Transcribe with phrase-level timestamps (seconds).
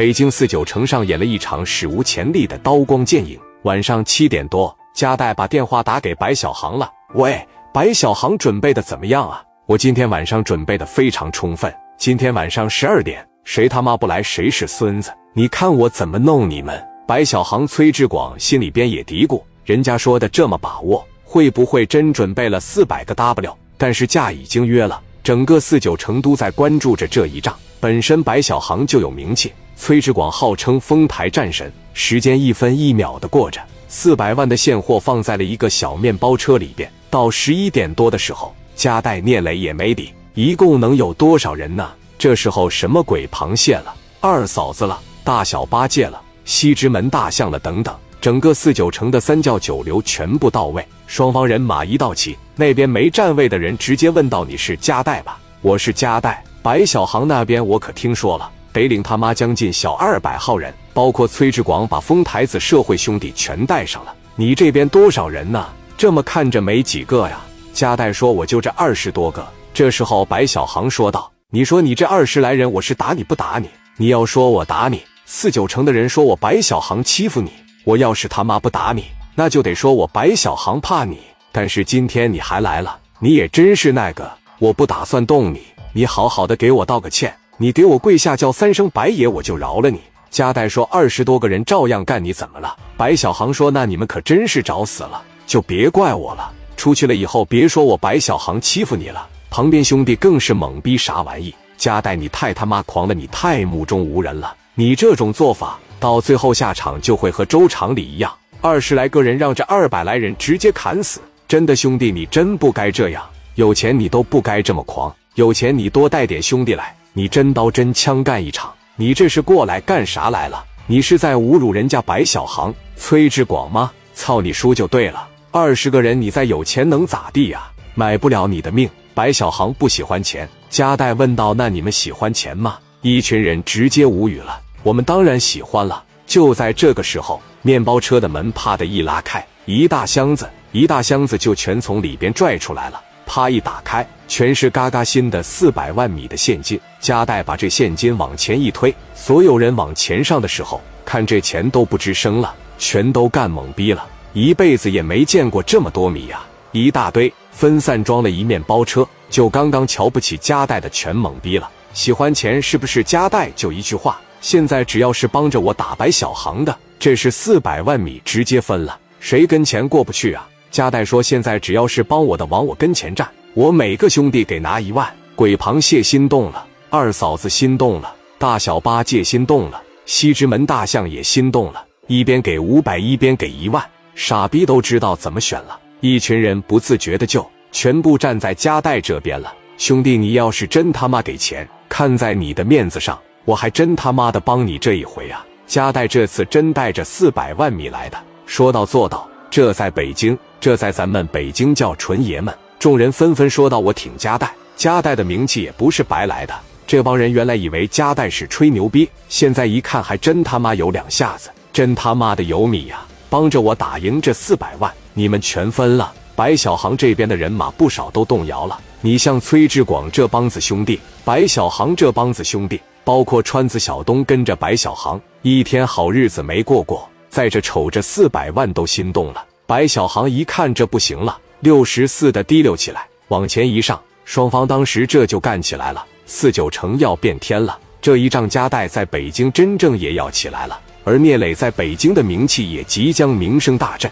[0.00, 3.38] 北京四九城上演了一场史无前例的刀光剑影。
[3.64, 6.90] 晚上七点多，加代把电话打给白小航了。
[7.16, 9.42] 喂，白小航，准备的怎么样啊？
[9.66, 11.70] 我今天晚上准备的非常充分。
[11.98, 15.12] 今天晚上十二点，谁他妈不来，谁是孙子！
[15.34, 16.82] 你看我怎么弄你们！
[17.06, 23.54] 白小航、崔志广心里边也嘀咕：人家说的这么把握，会不会真准备了四百个 W？
[23.76, 27.54] 但是架已经约了，整个四九城都在关注着这一仗。
[27.78, 29.52] 本身白小航就有名气。
[29.80, 36.88] 崔志广号称丰台战神，时间一分一秒的过着，四百万的现货放在了一个小面包车里边。
[37.08, 41.90] 到十一点多的时候，加代聂磊也没底，一共能有多少人呢？
[42.18, 50.86] 这时候什么鬼螃蟹了，二嫂子了，大小八戒了，西直门大象了等等，整个四九城的三教九流全部到位。
[51.06, 58.50] 双方人马一到齐，那边没站位的人直接问道：“你是加代吧？”“我是加代。”白小航那边我可听说了。
[58.72, 64.14] 得领他妈将近小二百号人，包括崔志广，把丰台子社会兄弟全带上了。
[64.36, 65.66] 你这边多少人呢？
[65.96, 67.40] 这么看着没几个呀。
[67.72, 73.68] 加代说：“我就这二十多个。”这时候白小航说道：“你说你这二十来人，我是打你不打你？
[73.96, 77.52] 你要说我打你，四九城的人说我白小航欺负你。
[77.84, 81.18] 我要是他妈不打你，那就得说我白小航怕你。
[81.52, 85.60] 但是今天你还来了，你也真是那个，我不打算动你，
[85.92, 90.00] 你好好的给我道个歉。”你给我跪下叫三声白爷，我就饶了你。
[90.30, 96.50] 加代说：“二十多个人照样干，你怎么了？”白小航说：“那你们可真是找死了，就别怪我了。
[96.78, 101.54] 出去了以后，别说我白小航欺负你了。”旁边兄弟更是懵逼：“啥玩意？
[101.76, 104.56] 加代，你太他妈狂了，你太目中无人了。
[104.74, 111.20] 你这种做法，到最后下场就会和周厂里一样，二十来个人让这二百来人直接砍死。
[111.46, 113.22] 真的，兄弟，你真不该这样。
[113.56, 120.64] 有钱你都不该这么狂，有钱你多带点兄弟来。”你真刀真枪干一场，你这是过来干啥来了？
[120.86, 123.90] 你是在侮辱人家白小航、崔志广吗？
[124.14, 125.26] 操你叔就对了！
[125.50, 127.68] 二十个人，你再有钱能咋地呀？
[127.94, 128.88] 买不了你的命。
[129.12, 130.48] 白小航不喜欢钱。
[130.68, 134.60] 加代问道：“那你们喜欢钱吗？”一群人直接无语了。
[134.84, 136.04] 我们当然喜欢了。
[136.26, 143.02] 就在这个时候，面包车的门啪的一拉开，一大箱子，一大箱子就全从里边拽出来了。
[143.26, 143.50] 啪！
[143.50, 146.80] 一打开，全是嘎嘎新的四百万米的现金。
[147.00, 154.06] 加代把这现金往前一推，所有人往前上的时候，看这钱都不吱声了，全都干懵逼了。
[154.32, 159.04] 一辈子也没见过这么多米呀，一大堆，分散装了一面包车。
[159.28, 161.68] 就刚刚瞧不起加代的全懵逼了。
[161.92, 163.02] 喜欢钱是不是？
[163.02, 170.46] 加代就一句话：现在只要是帮着我打白小航的，这是四百万米直接分了，谁跟钱过不去啊？
[170.70, 183.82] 加代说：“现在只要是帮我的，往我跟前站，我每个兄弟给拿一万。”鬼螃蟹心动了，二嫂子心动了，大小八戒心动了，西直门大象也心动了，一边给五百，一边给一万，
[184.14, 185.80] 傻逼都知道怎么选了。
[186.00, 189.50] 一群人不自觉的就全部站在加代这边了。
[189.78, 195.42] 兄弟，你要是真他妈给钱，看在你的面子上，我还真他妈的帮你这一回啊！
[195.66, 199.26] 加代这次真带着四百万米来的，说到做到。
[199.50, 200.36] 这在北京。
[200.60, 206.54] 这在咱们北京叫纯爷们，众人纷纷说道：“我挺加代，加代的名气也不是白来的。”
[206.88, 213.02] 这帮人原来以为加代是吹牛逼，现在一看还真他妈有两下子，真他妈的有米呀！
[213.28, 216.10] 帮着我打赢这四百万，你们全分了。
[216.34, 218.80] 白小航这边的人马不少都动摇了。
[219.02, 229.44] 你像崔志广这帮子兄弟，白小航这帮子兄弟，包括川子小东跟着白小航，一天好日子没过过，在这瞅着四百万都心动了。
[229.66, 236.02] 白小航一看这不行了，六十四的提溜起来，往前一上，双方当时这就干起来了。
[236.24, 244.10] 四九城要变天了，这一仗加代在北京真正也要起来了，而聂磊在北京的名气也即将名声大振。